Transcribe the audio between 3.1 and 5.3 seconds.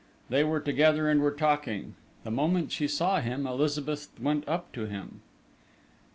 him, Elizabeth went up to him.